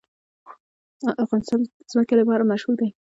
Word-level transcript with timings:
افغانستان 1.23 1.59
د 1.63 1.67
ځمکه 1.91 2.13
لپاره 2.21 2.49
مشهور 2.51 2.75
دی. 2.79 2.89